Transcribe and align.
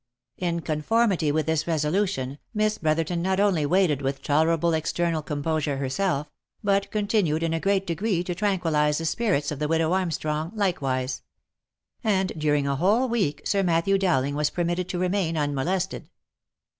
In 0.39 0.61
conformity 0.61 1.31
with 1.31 1.45
this 1.45 1.67
resolution, 1.67 2.39
Miss 2.55 2.79
Brotherton 2.79 3.21
not 3.21 3.39
only 3.39 3.67
waited 3.67 4.01
with 4.01 4.23
tolerable 4.23 4.73
external 4.73 5.21
composure 5.21 5.77
herself, 5.77 6.27
but 6.63 6.89
continued 6.89 7.43
in 7.43 7.53
a 7.53 7.59
great 7.59 7.85
degree 7.85 8.23
to 8.23 8.33
tranquillize 8.33 8.97
the 8.97 9.05
spirits 9.05 9.51
of 9.51 9.59
the 9.59 9.67
widow 9.67 9.93
Armstrong, 9.93 10.53
likewise; 10.55 11.21
and 12.03 12.31
during 12.35 12.65
a 12.65 12.77
whole 12.77 13.07
week, 13.07 13.43
Sir 13.45 13.61
Matthew 13.61 13.99
Dowling 13.99 14.33
was 14.33 14.49
permitted 14.49 14.89
to 14.89 14.97
remain 14.97 15.37
unmolested. 15.37 16.09